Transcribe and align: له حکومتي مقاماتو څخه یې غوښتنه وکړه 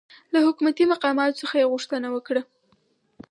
له 0.33 0.39
حکومتي 0.45 0.83
مقاماتو 0.93 1.39
څخه 1.41 1.55
یې 1.59 1.69
غوښتنه 1.71 2.07
وکړه 2.11 2.41